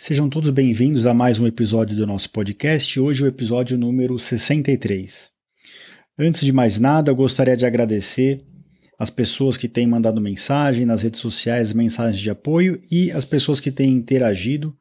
[0.00, 3.00] Sejam todos bem-vindos a mais um episódio do nosso podcast.
[3.00, 5.28] Hoje o episódio número 63.
[6.16, 8.44] Antes de mais nada, eu gostaria de agradecer
[8.96, 13.58] as pessoas que têm mandado mensagem nas redes sociais, mensagens de apoio e as pessoas
[13.58, 14.72] que têm interagido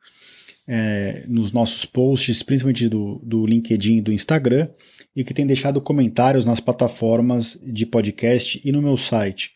[0.67, 4.69] é, nos nossos posts, principalmente do, do LinkedIn e do Instagram,
[5.15, 9.53] e que têm deixado comentários nas plataformas de podcast e no meu site.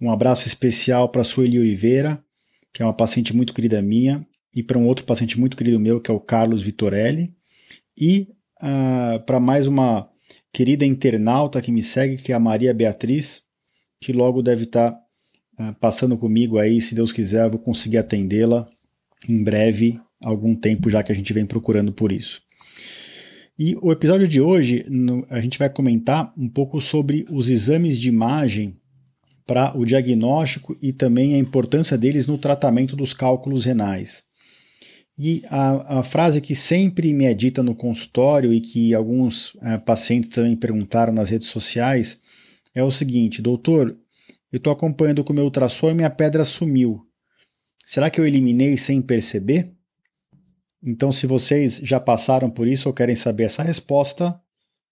[0.00, 2.24] Um abraço especial para a Sueli Oliveira,
[2.72, 6.00] que é uma paciente muito querida minha, e para um outro paciente muito querido meu,
[6.00, 7.34] que é o Carlos Vitorelli,
[7.96, 8.28] e
[8.62, 10.08] uh, para mais uma
[10.52, 13.42] querida internauta que me segue, que é a Maria Beatriz,
[14.00, 17.98] que logo deve estar tá, uh, passando comigo aí, se Deus quiser, eu vou conseguir
[17.98, 18.66] atendê-la
[19.28, 22.42] em breve, algum tempo já que a gente vem procurando por isso.
[23.58, 28.00] E o episódio de hoje, no, a gente vai comentar um pouco sobre os exames
[28.00, 28.76] de imagem
[29.46, 34.24] para o diagnóstico e também a importância deles no tratamento dos cálculos renais.
[35.16, 39.78] E a, a, frase que sempre me é dita no consultório e que alguns é,
[39.78, 42.20] pacientes também perguntaram nas redes sociais
[42.74, 43.96] é o seguinte: Doutor,
[44.50, 47.00] eu estou acompanhando com o meu ultrassom e minha pedra sumiu.
[47.86, 49.72] Será que eu eliminei sem perceber?
[50.82, 54.38] Então, se vocês já passaram por isso ou querem saber essa resposta,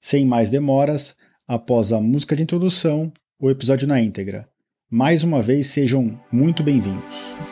[0.00, 4.48] sem mais demoras, após a música de introdução, o episódio na íntegra.
[4.88, 7.51] Mais uma vez, sejam muito bem-vindos.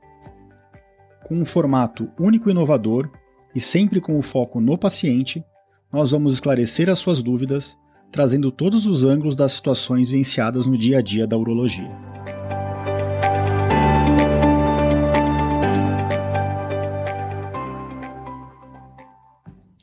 [1.31, 3.09] com um formato único e inovador
[3.55, 5.41] e sempre com o foco no paciente,
[5.89, 7.77] nós vamos esclarecer as suas dúvidas,
[8.11, 11.89] trazendo todos os ângulos das situações vivenciadas no dia a dia da urologia.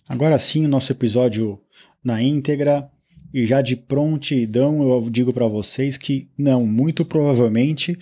[0.07, 1.59] Agora sim, o nosso episódio
[2.05, 2.91] na íntegra.
[3.33, 7.99] E já de prontidão eu digo para vocês que não, muito provavelmente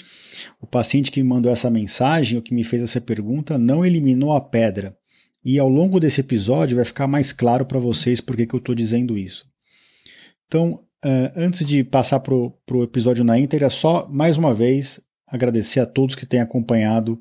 [0.61, 4.33] o paciente que me mandou essa mensagem, ou que me fez essa pergunta, não eliminou
[4.33, 4.97] a pedra.
[5.45, 8.75] E ao longo desse episódio vai ficar mais claro para vocês por que, eu estou
[8.75, 9.47] dizendo isso.
[10.47, 15.81] Então, uh, antes de passar para o episódio na íntegra, só mais uma vez agradecer
[15.81, 17.21] a todos que têm acompanhado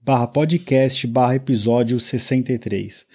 [0.03, 3.05] barra podcast barra episódio 63.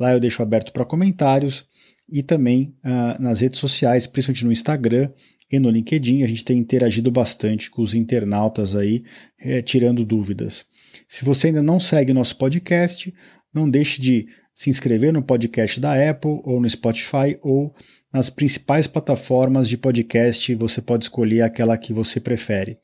[0.00, 1.66] Lá eu deixo aberto para comentários
[2.10, 5.10] e também uh, nas redes sociais, principalmente no Instagram
[5.52, 9.04] e no LinkedIn, a gente tem interagido bastante com os internautas aí,
[9.38, 10.64] eh, tirando dúvidas.
[11.06, 13.12] Se você ainda não segue o nosso podcast,
[13.52, 17.74] não deixe de se inscrever no podcast da Apple ou no Spotify ou
[18.10, 22.78] nas principais plataformas de podcast, você pode escolher aquela que você prefere.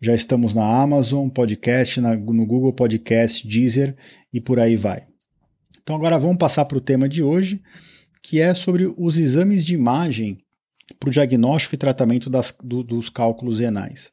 [0.00, 3.96] Já estamos na Amazon Podcast, na, no Google Podcast, Deezer
[4.32, 5.06] e por aí vai.
[5.82, 7.60] Então agora vamos passar para o tema de hoje,
[8.22, 10.38] que é sobre os exames de imagem
[11.00, 14.12] para o diagnóstico e tratamento das, do, dos cálculos renais.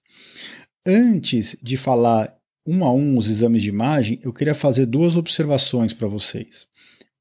[0.83, 5.93] Antes de falar um a um os exames de imagem, eu queria fazer duas observações
[5.93, 6.65] para vocês.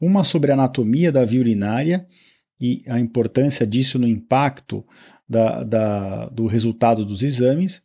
[0.00, 2.06] Uma sobre a anatomia da via urinária
[2.60, 4.84] e a importância disso no impacto
[5.28, 7.82] da, da, do resultado dos exames,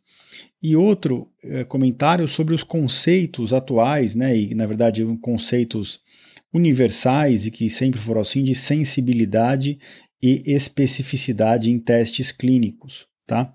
[0.62, 6.00] e outro é, comentário sobre os conceitos atuais, né, e na verdade conceitos
[6.52, 9.78] universais e que sempre foram assim, de sensibilidade
[10.22, 13.06] e especificidade em testes clínicos.
[13.26, 13.54] Tá?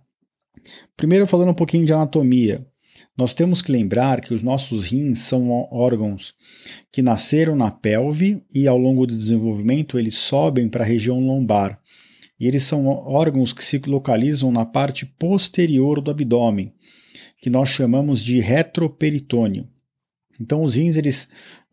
[0.98, 2.66] Primeiro, falando um pouquinho de anatomia.
[3.18, 6.34] Nós temos que lembrar que os nossos rins são órgãos
[6.92, 11.80] que nasceram na pelve e ao longo do desenvolvimento eles sobem para a região lombar.
[12.38, 16.74] E eles são órgãos que se localizam na parte posterior do abdômen,
[17.40, 19.66] que nós chamamos de retroperitônio.
[20.40, 21.30] Então os rins eles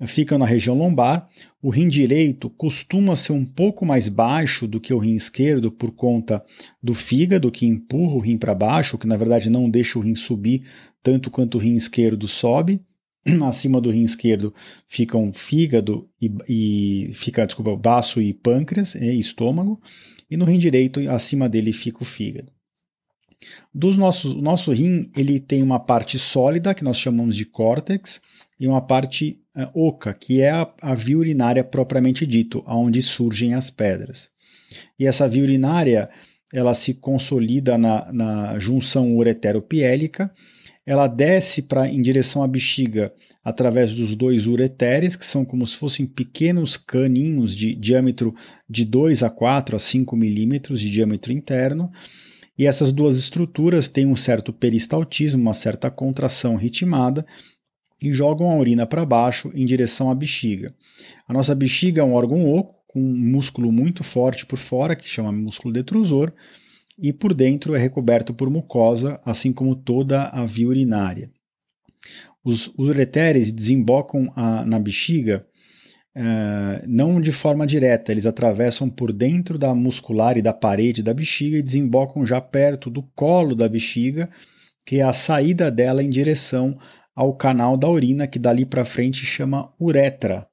[0.07, 1.29] ficam na região lombar.
[1.61, 5.91] O rim direito costuma ser um pouco mais baixo do que o rim esquerdo por
[5.93, 6.43] conta
[6.83, 10.15] do fígado que empurra o rim para baixo, que na verdade não deixa o rim
[10.15, 10.65] subir
[11.03, 12.81] tanto quanto o rim esquerdo sobe.
[13.47, 14.55] acima do rim esquerdo
[14.87, 19.81] ficam fígado e, e fica, desculpa, baço e pâncreas e estômago,
[20.31, 22.51] e no rim direito acima dele fica o fígado.
[23.75, 28.21] Dos nossos, o nosso rim ele tem uma parte sólida que nós chamamos de córtex
[28.63, 33.55] e uma parte uh, oca que é a, a via urinária propriamente dito, aonde surgem
[33.55, 34.31] as pedras.
[34.97, 36.09] E essa via urinária
[36.55, 40.33] ela se consolida na, na junção ureteropiélica
[40.85, 43.13] ela desce para em direção à bexiga
[43.45, 48.35] através dos dois ureteres, que são como se fossem pequenos caninhos de diâmetro
[48.69, 51.91] de 2 a 4 a 5 milímetros de diâmetro interno.
[52.59, 57.25] E essas duas estruturas têm um certo peristaltismo, uma certa contração ritmada,
[58.03, 60.75] e jogam a urina para baixo em direção à bexiga.
[61.27, 65.09] A nossa bexiga é um órgão oco, com um músculo muito forte por fora, que
[65.09, 66.33] chama músculo detrusor,
[66.99, 71.31] e por dentro é recoberto por mucosa, assim como toda a via urinária.
[72.45, 75.47] Os, ureteres desembocam a, na bexiga
[76.17, 81.15] uh, não de forma direta, eles atravessam por dentro da muscular e da parede da
[81.15, 84.29] bexiga e desembocam já perto do colo da bexiga,
[84.85, 86.77] que é a saída dela em direção
[87.15, 90.47] ao canal da urina, que dali para frente chama uretra.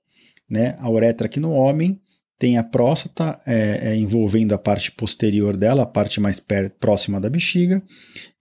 [0.50, 0.75] Né?
[0.79, 2.00] A uretra aqui no homem
[2.38, 6.41] tem a próstata é, é, envolvendo a parte posterior dela, a parte mais
[6.79, 7.83] próxima da bexiga,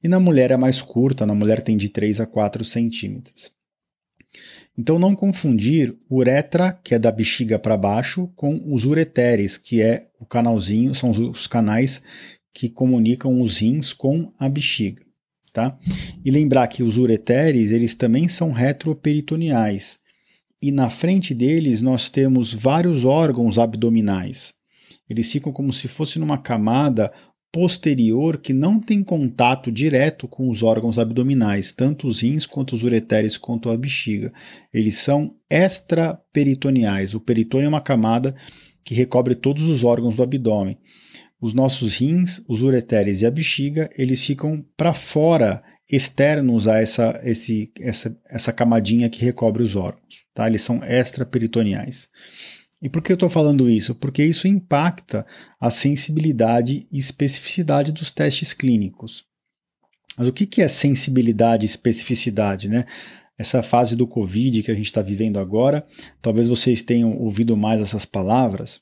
[0.03, 3.51] e na mulher é mais curta, na mulher tem de 3 a 4 centímetros.
[4.79, 10.07] Então não confundir uretra, que é da bexiga para baixo, com os ureteres, que é
[10.21, 12.01] o canalzinho, são os, os canais
[12.55, 15.08] que comunicam os rins com a bexiga.
[15.59, 15.77] Tá?
[16.25, 19.99] E lembrar que os ureteres eles também são retroperitoneais
[20.63, 24.55] e na frente deles nós temos vários órgãos abdominais.
[25.11, 27.13] Eles ficam como se fosse numa camada
[27.51, 32.85] posterior que não tem contato direto com os órgãos abdominais, tanto os rins quanto os
[32.85, 34.33] ureteres quanto a bexiga.
[34.73, 37.15] Eles são extraperitoneais.
[37.15, 38.33] O peritônio é uma camada
[38.85, 40.79] que recobre todos os órgãos do abdômen.
[41.41, 47.21] Os nossos rins, os ureteres e a bexiga, eles ficam para fora externos a essa,
[47.25, 50.25] esse, essa, essa camadinha que recobre os órgãos.
[50.35, 50.47] Tá?
[50.47, 52.09] Eles são extraperitoneais.
[52.81, 53.95] E por que eu estou falando isso?
[53.95, 55.27] Porque isso impacta
[55.61, 59.25] a sensibilidade e especificidade dos testes clínicos.
[60.17, 62.69] Mas o que, que é sensibilidade e especificidade?
[62.69, 62.85] Né?
[63.37, 65.87] Essa fase do Covid que a gente está vivendo agora,
[66.21, 68.81] talvez vocês tenham ouvido mais essas palavras,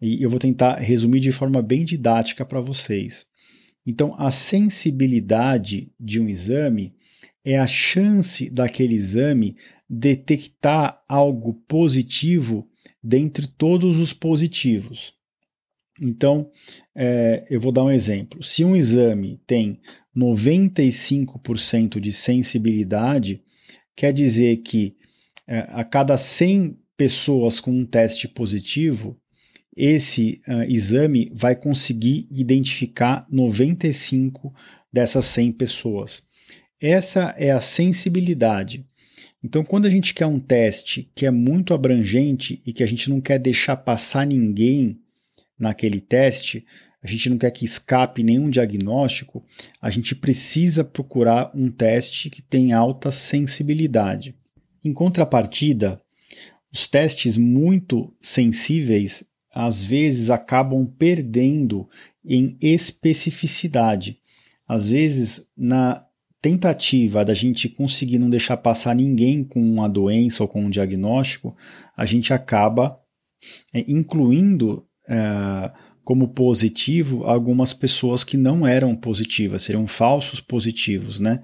[0.00, 3.26] e eu vou tentar resumir de forma bem didática para vocês.
[3.86, 6.94] Então, a sensibilidade de um exame
[7.44, 9.56] é a chance daquele exame
[9.88, 12.68] detectar algo positivo
[13.02, 15.14] dentre todos os positivos.
[16.00, 16.50] Então,
[16.94, 18.42] é, eu vou dar um exemplo.
[18.42, 19.80] Se um exame tem
[20.16, 23.42] 95% de sensibilidade,
[23.94, 24.96] quer dizer que
[25.46, 29.20] é, a cada 100 pessoas com um teste positivo,
[29.76, 34.54] esse uh, exame vai conseguir identificar 95
[34.92, 36.22] dessas 100 pessoas.
[36.80, 38.84] Essa é a sensibilidade.
[39.42, 43.08] Então, quando a gente quer um teste que é muito abrangente e que a gente
[43.08, 45.00] não quer deixar passar ninguém
[45.58, 46.64] naquele teste,
[47.02, 49.44] a gente não quer que escape nenhum diagnóstico,
[49.80, 54.34] a gente precisa procurar um teste que tem alta sensibilidade.
[54.84, 56.00] Em contrapartida,
[56.72, 61.88] os testes muito sensíveis às vezes acabam perdendo
[62.24, 64.18] em especificidade.
[64.66, 66.04] Às vezes, na
[66.40, 71.56] tentativa da gente conseguir não deixar passar ninguém com uma doença ou com um diagnóstico,
[71.96, 72.98] a gente acaba
[73.72, 75.70] é, incluindo é,
[76.04, 81.42] como positivo algumas pessoas que não eram positivas, seriam falsos positivos, né?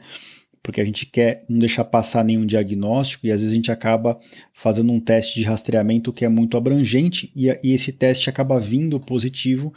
[0.63, 4.19] Porque a gente quer não deixar passar nenhum diagnóstico e às vezes a gente acaba
[4.53, 8.99] fazendo um teste de rastreamento que é muito abrangente e, e esse teste acaba vindo
[9.01, 9.73] positivo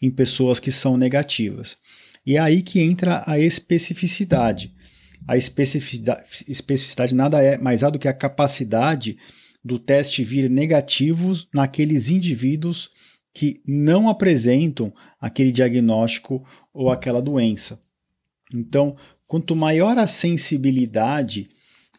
[0.00, 1.76] em pessoas que são negativas.
[2.24, 4.74] E é aí que entra a especificidade.
[5.26, 9.16] A especificidade, especificidade nada é mais do que a capacidade
[9.64, 12.90] do teste vir negativo naqueles indivíduos
[13.34, 17.78] que não apresentam aquele diagnóstico ou aquela doença.
[18.54, 21.48] Então, Quanto maior a sensibilidade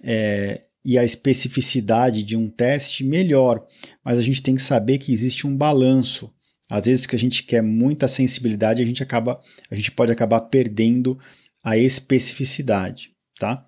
[0.04, 3.66] é, e a especificidade de um teste, melhor.
[4.04, 6.32] Mas a gente tem que saber que existe um balanço.
[6.70, 10.42] Às vezes que a gente quer muita sensibilidade, a gente acaba, a gente pode acabar
[10.42, 11.20] perdendo
[11.64, 13.66] a especificidade, tá?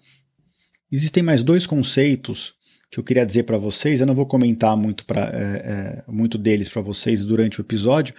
[0.89, 2.53] Existem mais dois conceitos
[2.89, 3.99] que eu queria dizer para vocês.
[3.99, 8.15] Eu não vou comentar muito, pra, é, é, muito deles para vocês durante o episódio,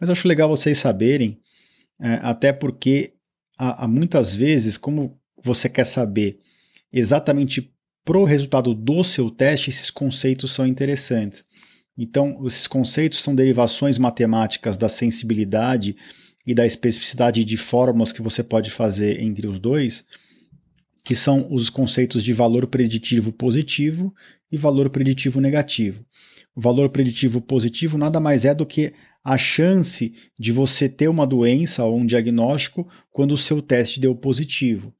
[0.00, 1.40] mas acho legal vocês saberem,
[2.00, 3.13] é, até porque
[3.58, 6.38] há, há muitas vezes, como você quer saber
[6.92, 7.72] exatamente
[8.04, 11.44] para o resultado do seu teste, esses conceitos são interessantes.
[11.96, 15.96] Então, esses conceitos são derivações matemáticas da sensibilidade
[16.46, 20.04] e da especificidade de fórmulas que você pode fazer entre os dois,
[21.04, 24.14] que são os conceitos de valor preditivo positivo
[24.50, 26.04] e valor preditivo negativo.
[26.54, 28.92] O valor preditivo positivo nada mais é do que
[29.24, 34.14] a chance de você ter uma doença ou um diagnóstico quando o seu teste deu
[34.14, 34.94] positivo.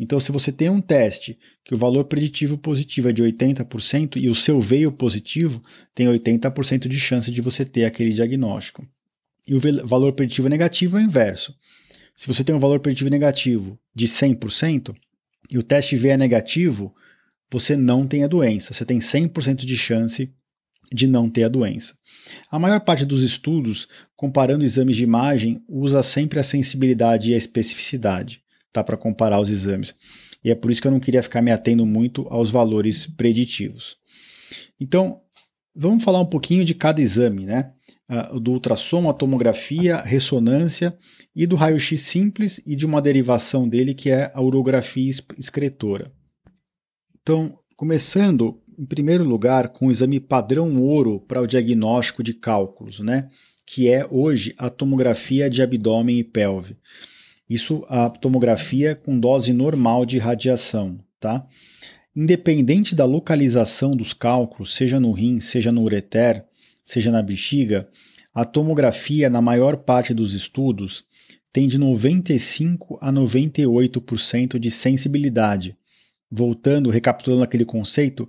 [0.00, 4.28] Então, se você tem um teste que o valor preditivo positivo é de 80% e
[4.28, 5.62] o seu veio positivo,
[5.94, 8.86] tem 80% de chance de você ter aquele diagnóstico.
[9.46, 11.54] E o valor preditivo negativo é o inverso.
[12.14, 14.94] Se você tem um valor preditivo negativo de 100%
[15.50, 16.94] e o teste V é negativo,
[17.50, 18.74] você não tem a doença.
[18.74, 20.32] Você tem 100% de chance
[20.92, 21.94] de não ter a doença.
[22.50, 27.38] A maior parte dos estudos, comparando exames de imagem, usa sempre a sensibilidade e a
[27.38, 28.42] especificidade
[28.72, 29.94] tá, para comparar os exames.
[30.44, 33.96] E é por isso que eu não queria ficar me atendo muito aos valores preditivos.
[34.80, 35.20] Então,
[35.74, 37.72] vamos falar um pouquinho de cada exame, né?
[38.10, 40.96] Uh, do ultrassom, a tomografia, ressonância
[41.36, 46.10] e do raio-x simples e de uma derivação dele que é a urografia excretora.
[47.20, 53.00] Então, começando em primeiro lugar com o exame padrão ouro para o diagnóstico de cálculos,
[53.00, 53.28] né?
[53.66, 56.76] Que é hoje a tomografia de abdômen e pelve.
[57.50, 61.44] Isso a tomografia com dose normal de radiação, tá?
[62.14, 66.44] Independente da localização dos cálculos, seja no rim, seja no ureter,
[66.84, 67.88] seja na bexiga,
[68.34, 71.04] a tomografia, na maior parte dos estudos,
[71.52, 75.76] tem de 95 a 98% de sensibilidade.
[76.30, 78.28] Voltando, recapitulando aquele conceito,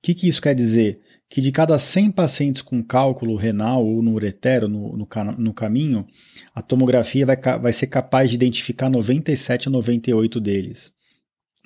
[0.00, 1.00] o que, que isso quer dizer?
[1.30, 6.04] que de cada 100 pacientes com cálculo renal ou no uretero, no, no, no caminho,
[6.52, 10.92] a tomografia vai, vai ser capaz de identificar 97 a 98 deles.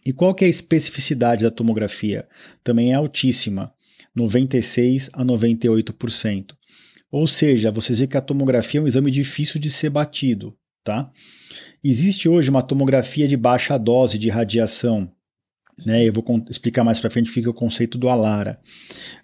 [0.04, 2.28] E qual que é a especificidade da tomografia?
[2.62, 3.72] Também é altíssima,
[4.14, 6.54] 96 a 98%.
[7.10, 11.10] Ou seja, vocês veem que a tomografia é um exame difícil de ser batido, tá?
[11.82, 15.10] Existe hoje uma tomografia de baixa dose de radiação,
[15.84, 16.04] né?
[16.06, 18.60] Eu vou explicar mais para frente o que é o conceito do Alara.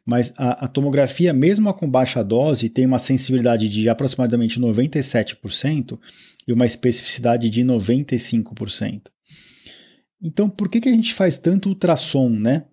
[0.04, 5.98] Mas a, a, tomografia, mesmo com baixa dose, tem uma sensibilidade de aproximadamente 97%
[6.46, 9.02] e uma especificidade de 95%.
[10.22, 12.64] Então, por que, que a gente faz tanto ultrassom, né?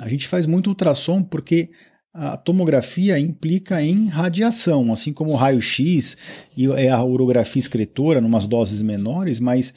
[0.00, 1.70] A gente faz muito ultrassom porque
[2.12, 6.16] a tomografia implica em radiação, assim como o raio-x
[6.56, 9.72] e é a urografia excretora, numas doses menores, mas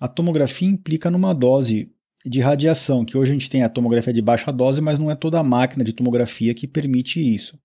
[0.00, 1.92] a tomografia implica numa dose
[2.26, 5.14] de radiação, que hoje a gente tem a tomografia de baixa dose, mas não é
[5.14, 7.58] toda a máquina de tomografia que permite isso.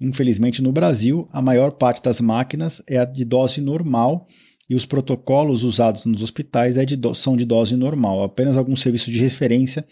[0.00, 4.26] Infelizmente, no Brasil, a maior parte das máquinas é a de dose normal
[4.68, 8.22] e os protocolos usados nos hospitais é de são de dose normal.
[8.24, 9.86] Apenas alguns serviços de referência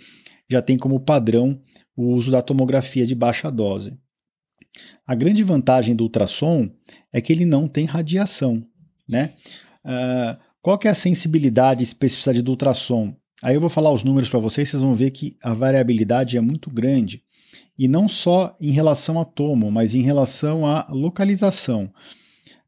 [0.50, 1.60] já tem como padrão
[1.96, 3.96] o uso da tomografia de baixa dose.
[5.06, 6.68] A grande vantagem do ultrassom
[7.12, 8.66] é que ele não tem radiação.
[9.08, 9.34] Né?
[9.84, 13.14] Uh, qual é a sensibilidade e especificidade do ultrassom?
[13.42, 16.40] Aí eu vou falar os números para vocês, vocês vão ver que a variabilidade é
[16.40, 17.22] muito grande.
[17.78, 21.92] E não só em relação a tomo, mas em relação à localização.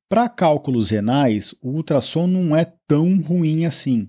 [0.09, 4.09] Para cálculos renais, o ultrassom não é tão ruim assim,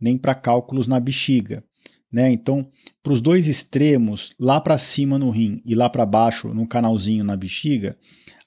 [0.00, 1.64] nem para cálculos na bexiga.
[2.10, 2.30] Né?
[2.30, 2.66] Então,
[3.02, 7.24] para os dois extremos, lá para cima no rim e lá para baixo no canalzinho
[7.24, 7.96] na bexiga,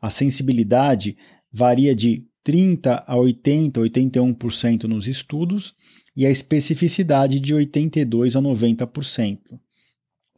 [0.01, 1.15] a sensibilidade
[1.51, 5.73] varia de 30 a 80, 81% nos estudos
[6.15, 9.39] e a especificidade de 82 a 90%.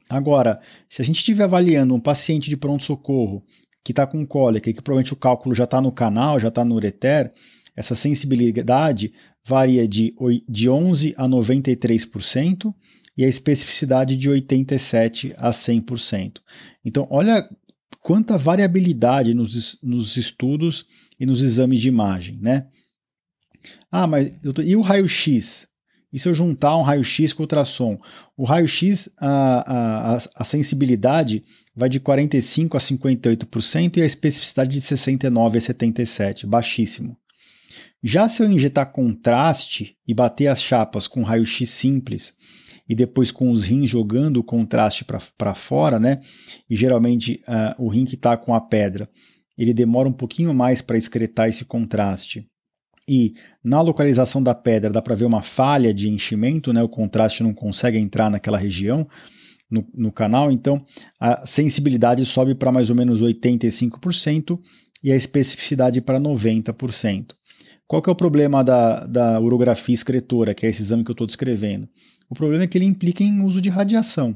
[0.10, 3.44] Agora, se a gente estiver avaliando um paciente de pronto-socorro
[3.84, 6.64] que está com cólica e que provavelmente o cálculo já está no canal, já está
[6.64, 7.34] no ureter,
[7.76, 9.12] essa sensibilidade
[9.44, 10.14] varia de,
[10.48, 12.74] de 11 a 93%
[13.18, 16.40] e a especificidade de 87 a 100%.
[16.86, 17.48] Então, olha
[18.04, 20.86] quanta variabilidade nos, nos estudos
[21.18, 22.68] e nos exames de imagem, né?
[23.90, 25.68] Ah, mas doutor, e o raio-x?
[26.12, 27.98] E se eu juntar um raio-x com ultrassom?
[28.38, 31.44] O raio-x, a, a, a sensibilidade
[31.76, 37.18] vai de 45% a 58% e a especificidade de 69% a 77%, baixíssimo.
[38.04, 42.36] Já se eu injetar contraste e bater as chapas com raio-x simples
[42.88, 45.06] e depois com os rins jogando o contraste
[45.38, 46.20] para fora, né?
[46.70, 49.10] E geralmente uh, o rim que está com a pedra,
[49.58, 52.48] ele demora um pouquinho mais para excretar esse contraste
[53.08, 56.82] e na localização da pedra dá para ver uma falha de enchimento, né?
[56.82, 59.08] o contraste não consegue entrar naquela região
[59.70, 60.86] no, no canal, então
[61.20, 64.60] a sensibilidade sobe para mais ou menos 85%
[65.04, 67.34] e a especificidade para 90%.
[67.94, 71.14] Qual que é o problema da, da urografia excretora, que é esse exame que eu
[71.14, 71.88] estou descrevendo?
[72.28, 74.36] O problema é que ele implica em uso de radiação.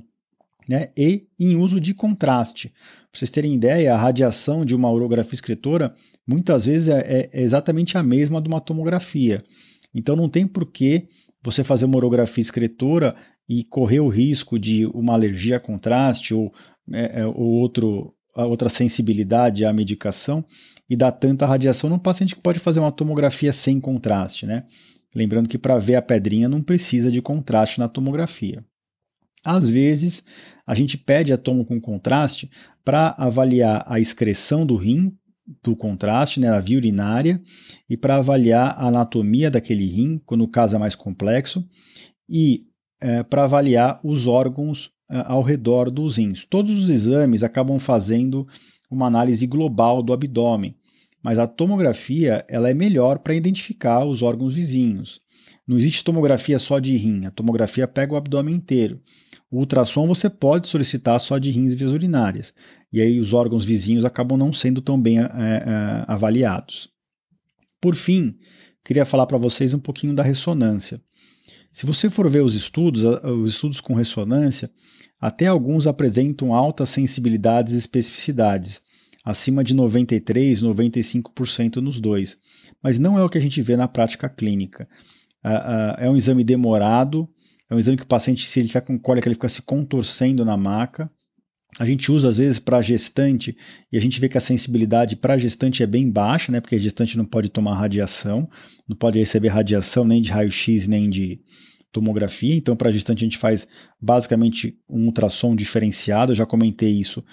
[0.70, 2.68] né, e em uso de contraste.
[2.68, 5.96] Para vocês terem ideia, a radiação de uma urografia excretora
[6.28, 9.44] muitas vezes é, é exatamente a mesma de uma tomografia.
[9.92, 11.08] Então não tem por que
[11.44, 13.16] você fazer uma urografia excretora
[13.50, 16.54] e correr o risco de uma alergia a contraste ou,
[16.94, 18.14] é, é ou outro,
[18.46, 20.44] outra sensibilidade à medicação
[20.89, 24.65] e dar tanta radiação num paciente que pode fazer uma tomografia sem contraste, né?
[25.15, 28.63] Lembrando que para ver a pedrinha não precisa de contraste na tomografia.
[29.44, 30.24] Às vezes,
[30.65, 32.50] a gente pede a tomo com contraste
[32.84, 35.17] para avaliar a excreção do rim
[35.63, 37.41] do contraste, né, a via urinária,
[37.89, 41.65] e para avaliar a anatomia daquele rim, quando o caso é mais complexo,
[42.27, 42.65] e
[43.00, 46.46] é, para avaliar os órgãos ao redor dos rins.
[46.46, 48.48] Todos os exames acabam fazendo
[48.90, 50.76] uma análise global do abdômen,
[51.24, 55.22] mas a tomografia ela é melhor para identificar os órgãos vizinhos.
[55.68, 59.02] Não existe tomografia só de rim, a tomografia pega o abdômen inteiro.
[59.50, 62.54] O ultrassom você pode solicitar só de rins e vias urinárias,
[62.92, 66.90] e aí os órgãos vizinhos acabam não sendo tão bem é, é, avaliados.
[67.80, 68.38] Por fim,
[68.84, 71.02] queria falar para vocês um pouquinho da ressonância.
[71.72, 74.70] Se você for ver os estudos, os estudos com ressonância,
[75.20, 78.82] até alguns apresentam altas sensibilidades e especificidades,
[79.26, 82.38] acima de 93, 95% nos dois.
[82.82, 84.88] Mas não é o que a gente vê na prática clínica.
[85.98, 87.28] É um exame demorado,
[87.70, 90.46] é um exame que o paciente, se ele ficar com cólica, ele fica se contorcendo
[90.46, 91.10] na maca.
[91.80, 93.56] A gente usa às vezes para gestante
[93.92, 96.62] e a gente vê que a sensibilidade para gestante é bem baixa, né?
[96.62, 98.50] Porque a gestante não pode tomar radiação,
[98.88, 101.40] não pode receber radiação nem de raio-x nem de
[101.91, 102.56] tomografia.
[102.56, 103.67] Então, para gestante, a gente faz
[104.00, 106.32] basicamente um ultrassom diferenciado.
[106.32, 107.24] Eu já comentei isso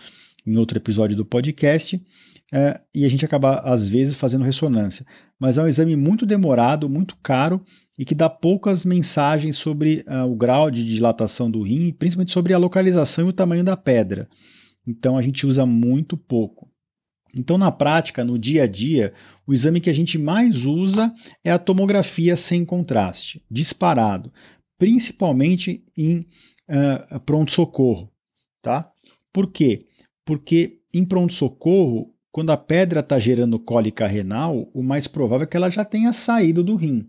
[0.46, 2.00] em outro episódio do podcast.
[2.52, 5.04] É, e a gente acaba, às vezes, fazendo ressonância.
[5.38, 7.60] Mas é um exame muito demorado, muito caro
[7.98, 12.52] e que dá poucas mensagens sobre uh, o grau de dilatação do rim, principalmente sobre
[12.52, 14.28] a localização e o tamanho da pedra.
[14.86, 16.68] Então a gente usa muito pouco.
[17.34, 19.12] Então, na prática, no dia a dia,
[19.46, 21.12] o exame que a gente mais usa
[21.42, 24.32] é a tomografia sem contraste, disparado,
[24.78, 26.26] principalmente em
[26.68, 28.10] uh, pronto-socorro.
[28.62, 28.90] Tá?
[29.32, 29.86] Por quê?
[30.24, 35.56] Porque em pronto-socorro, quando a pedra está gerando cólica renal, o mais provável é que
[35.56, 37.08] ela já tenha saído do rim.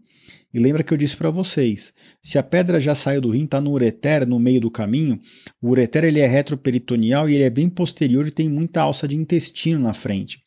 [0.55, 3.59] E lembra que eu disse para vocês, se a pedra já saiu do rim, está
[3.59, 5.19] no ureter, no meio do caminho,
[5.61, 9.17] o ureter ele é retroperitoneal e ele é bem posterior e tem muita alça de
[9.17, 10.39] intestino na frente.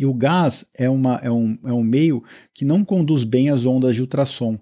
[0.00, 3.66] E o gás é, uma, é, um, é um meio que não conduz bem as
[3.66, 4.58] ondas de ultrassom.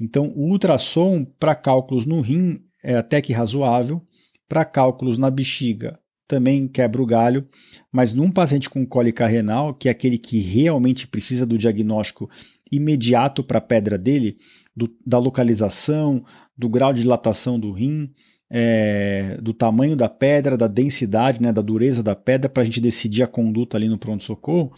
[0.00, 4.00] Então, o ultrassom para cálculos no rim é até que razoável,
[4.48, 5.98] para cálculos na bexiga
[6.30, 7.44] também quebra o galho,
[7.90, 12.30] mas num paciente com cólica renal, que é aquele que realmente precisa do diagnóstico
[12.70, 14.36] imediato para a pedra dele,
[14.76, 16.24] do, da localização,
[16.56, 18.10] do grau de dilatação do rim,
[18.50, 22.80] é, do tamanho da pedra, da densidade, né, da dureza da pedra, para a gente
[22.80, 24.72] decidir a conduta ali no pronto-socorro.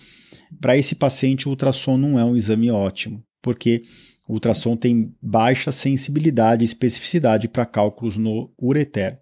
[0.60, 3.82] Para esse paciente, o ultrassom não é um exame ótimo, porque
[4.28, 9.18] o ultrassom tem baixa sensibilidade e especificidade para cálculos no ureter.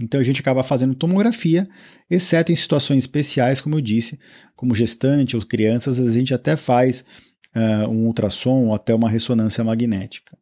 [0.00, 1.68] Então a gente acaba fazendo tomografia,
[2.08, 4.18] exceto em situações especiais, como eu disse,
[4.54, 7.04] como gestante ou crianças, a gente até faz
[7.54, 10.36] uh, um ultrassom ou até uma ressonância magnética.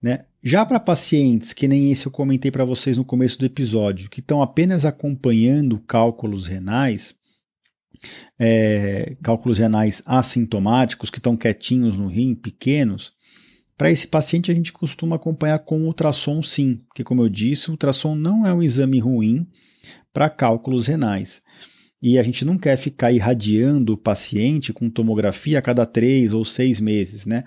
[0.00, 0.24] Né?
[0.42, 4.20] Já para pacientes, que nem esse eu comentei para vocês no começo do episódio, que
[4.20, 7.14] estão apenas acompanhando cálculos renais,
[8.38, 13.12] é, cálculos renais assintomáticos, que estão quietinhos no rim, pequenos,
[13.76, 17.72] para esse paciente, a gente costuma acompanhar com ultrassom sim, porque, como eu disse, o
[17.72, 19.46] ultrassom não é um exame ruim
[20.12, 21.42] para cálculos renais.
[22.02, 26.44] E a gente não quer ficar irradiando o paciente com tomografia a cada três ou
[26.44, 27.44] seis meses, né?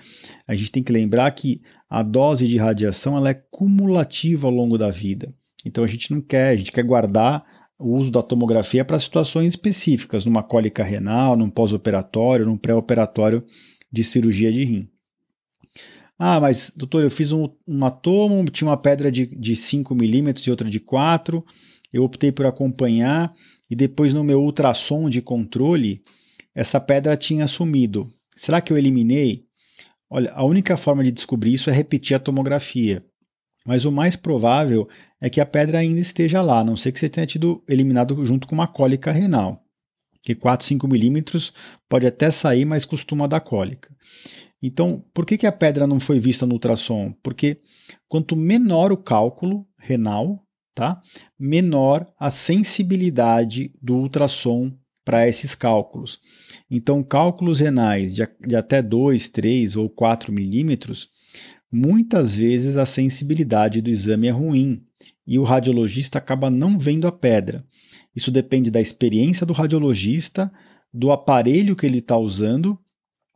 [0.48, 4.78] A gente tem que lembrar que a dose de radiação ela é cumulativa ao longo
[4.78, 5.34] da vida.
[5.66, 7.44] Então a gente não quer, a gente quer guardar
[7.78, 13.44] o uso da tomografia para situações específicas, numa cólica renal, num pós-operatório, num pré-operatório
[13.92, 14.90] de cirurgia de rim.
[16.18, 20.48] Ah, mas doutor, eu fiz um, um atomo, tinha uma pedra de, de 5 milímetros
[20.48, 21.44] e outra de 4,
[21.96, 23.34] eu optei por acompanhar
[23.70, 26.04] e depois no meu ultrassom de controle,
[26.54, 28.14] essa pedra tinha sumido.
[28.36, 29.46] Será que eu eliminei?
[30.10, 33.02] Olha, a única forma de descobrir isso é repetir a tomografia.
[33.66, 34.90] Mas o mais provável
[35.22, 38.26] é que a pedra ainda esteja lá, a não ser que você tenha tido eliminado
[38.26, 39.64] junto com uma cólica renal.
[40.22, 41.54] Que 4, 5 milímetros
[41.88, 43.96] pode até sair, mas costuma dar cólica.
[44.62, 47.14] Então, por que, que a pedra não foi vista no ultrassom?
[47.24, 47.62] Porque
[48.06, 50.45] quanto menor o cálculo renal,
[50.76, 51.02] tá?
[51.40, 54.72] menor a sensibilidade do ultrassom
[55.06, 56.20] para esses cálculos.
[56.70, 61.10] Então, cálculos renais de, de até 2, 3 ou 4 milímetros,
[61.72, 64.84] muitas vezes a sensibilidade do exame é ruim
[65.26, 67.64] e o radiologista acaba não vendo a pedra.
[68.16, 70.52] Isso depende da experiência do radiologista,
[70.94, 72.80] do aparelho que ele está usando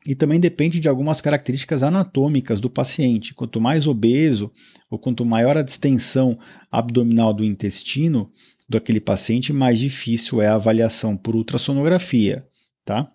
[0.09, 3.31] e também depende de algumas características anatômicas do paciente.
[3.31, 4.51] Quanto mais obeso
[4.89, 6.39] ou quanto maior a distensão
[6.71, 8.31] abdominal do intestino
[8.67, 12.43] daquele paciente, mais difícil é a avaliação por ultrassonografia,
[12.83, 13.13] tá?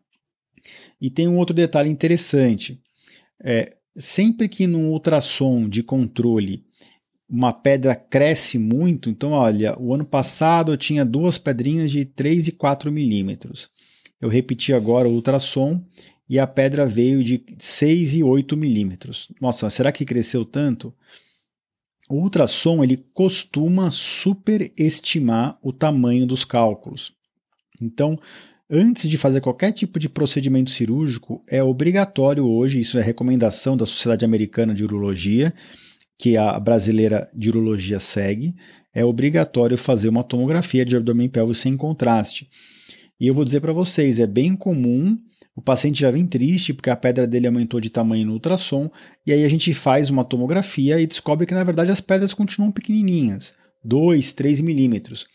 [1.00, 2.80] E tem um outro detalhe interessante.
[3.42, 6.64] É, sempre que no ultrassom de controle
[7.28, 12.46] uma pedra cresce muito, então olha, o ano passado eu tinha duas pedrinhas de 3
[12.46, 13.68] e 4 milímetros.
[14.20, 15.85] Eu repeti agora o ultrassom
[16.28, 19.28] e a pedra veio de 6 e 8 milímetros.
[19.40, 20.94] Nossa, será que cresceu tanto?
[22.08, 27.12] O ultrassom ele costuma superestimar o tamanho dos cálculos.
[27.80, 28.18] Então,
[28.70, 33.87] antes de fazer qualquer tipo de procedimento cirúrgico, é obrigatório hoje, isso é recomendação da
[33.87, 35.52] Sociedade Americana de Urologia,
[36.18, 38.54] que a brasileira de urologia segue,
[38.94, 42.48] é obrigatório fazer uma tomografia de abdômen pélvico sem contraste.
[43.18, 45.18] E eu vou dizer para vocês, é bem comum
[45.56, 48.90] o paciente já vem triste porque a pedra dele aumentou de tamanho no ultrassom,
[49.26, 52.72] e aí a gente faz uma tomografia e descobre que na verdade as pedras continuam
[52.72, 55.26] pequenininhas, 2, 3 milímetros.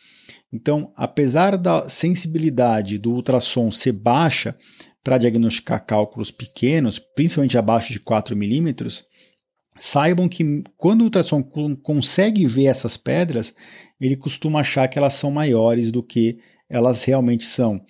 [0.51, 4.57] Então, apesar da sensibilidade do ultrassom ser baixa
[5.03, 9.05] para diagnosticar cálculos pequenos, principalmente abaixo de 4 milímetros,
[9.79, 11.41] saibam que quando o ultrassom
[11.81, 13.55] consegue ver essas pedras,
[14.01, 17.81] ele costuma achar que elas são maiores do que elas realmente são.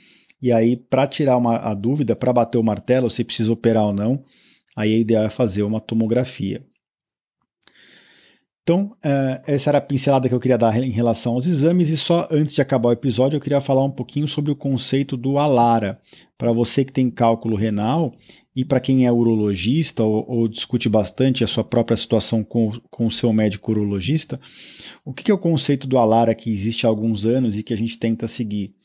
[0.41, 3.93] E aí, para tirar uma, a dúvida, para bater o martelo, se precisa operar ou
[3.93, 4.23] não,
[4.75, 6.65] aí a ideia é fazer uma tomografia.
[8.69, 11.97] Então, uh, essa era a pincelada que eu queria dar em relação aos exames, e
[11.97, 15.39] só antes de acabar o episódio, eu queria falar um pouquinho sobre o conceito do
[15.39, 15.99] ALARA.
[16.38, 18.13] Para você que tem cálculo renal
[18.56, 23.08] e para quem é urologista ou, ou, discute bastante a sua própria situação com, com
[23.08, 24.39] o seu médico urologista,
[25.04, 27.78] o que é o conceito do ALARA que existe há alguns anos e que a
[27.78, 28.75] gente tenta seguir?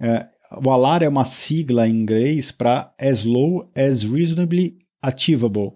[0.00, 5.72] Uh, o ALAR é uma sigla em inglês para as low as reasonably achievable.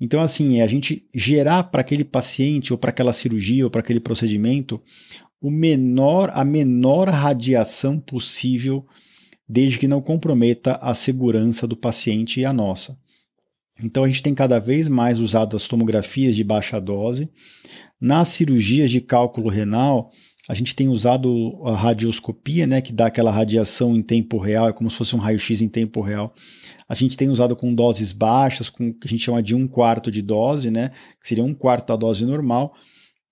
[0.00, 3.80] Então, assim, é a gente gerar para aquele paciente, ou para aquela cirurgia, ou para
[3.80, 4.82] aquele procedimento,
[5.40, 8.84] o menor, a menor radiação possível,
[9.48, 12.98] desde que não comprometa a segurança do paciente e a nossa.
[13.82, 17.28] Então, a gente tem cada vez mais usado as tomografias de baixa dose.
[18.00, 20.10] Nas cirurgias de cálculo renal,
[20.48, 24.72] a gente tem usado a radioscopia, né, que dá aquela radiação em tempo real, é
[24.72, 26.34] como se fosse um raio-x em tempo real.
[26.86, 30.10] A gente tem usado com doses baixas, com que a gente chama de um quarto
[30.10, 32.74] de dose, né, que seria um quarto da dose normal.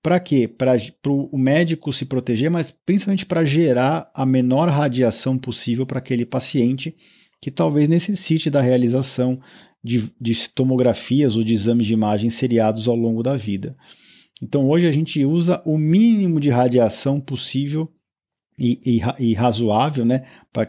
[0.03, 0.49] Para quê?
[0.49, 6.25] Para o médico se proteger, mas principalmente para gerar a menor radiação possível para aquele
[6.25, 6.97] paciente
[7.41, 9.39] que talvez necessite da realização
[9.85, 13.77] de, de tomografias ou de exames de imagem seriados ao longo da vida.
[14.43, 17.89] Então hoje a gente usa o mínimo de radiação possível
[18.59, 20.27] e, e, e razoável, né,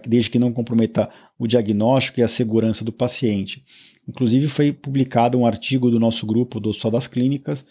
[0.08, 1.10] desde que não comprometa
[1.40, 3.64] o diagnóstico e a segurança do paciente.
[4.08, 7.66] Inclusive foi publicado um artigo do nosso grupo do Hospital das Clínicas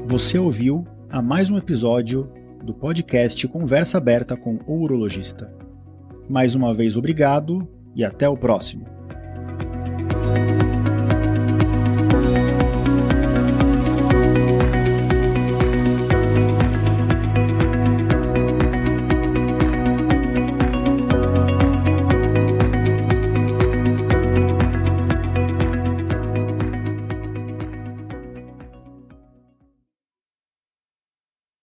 [0.07, 2.31] Você ouviu a mais um episódio
[2.63, 5.51] do podcast Conversa Aberta com o Urologista.
[6.29, 8.85] Mais uma vez, obrigado e até o próximo.